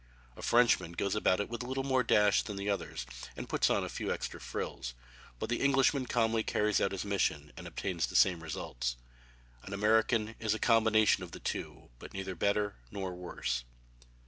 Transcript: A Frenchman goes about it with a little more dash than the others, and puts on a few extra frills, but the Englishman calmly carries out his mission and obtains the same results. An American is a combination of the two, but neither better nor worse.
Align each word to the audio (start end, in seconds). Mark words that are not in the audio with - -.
A 0.35 0.41
Frenchman 0.41 0.93
goes 0.93 1.13
about 1.13 1.39
it 1.39 1.47
with 1.47 1.61
a 1.61 1.67
little 1.67 1.83
more 1.83 2.01
dash 2.01 2.41
than 2.41 2.55
the 2.55 2.71
others, 2.71 3.05
and 3.37 3.47
puts 3.47 3.69
on 3.69 3.83
a 3.83 3.87
few 3.87 4.11
extra 4.11 4.41
frills, 4.41 4.95
but 5.37 5.47
the 5.47 5.61
Englishman 5.61 6.07
calmly 6.07 6.41
carries 6.41 6.81
out 6.81 6.91
his 6.91 7.05
mission 7.05 7.53
and 7.55 7.67
obtains 7.67 8.07
the 8.07 8.15
same 8.15 8.41
results. 8.41 8.95
An 9.61 9.73
American 9.73 10.33
is 10.39 10.55
a 10.55 10.59
combination 10.59 11.23
of 11.23 11.33
the 11.33 11.39
two, 11.39 11.91
but 11.99 12.15
neither 12.15 12.33
better 12.33 12.77
nor 12.89 13.13
worse. 13.13 13.63